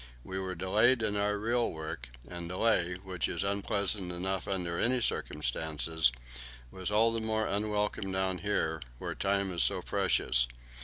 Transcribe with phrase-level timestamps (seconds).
[0.23, 4.99] We were delayed in our real work, and delay, which is unpleasant enough in any
[4.99, 6.11] circumstances,
[6.71, 10.47] was all the more unwelcome down here, where time is so precious.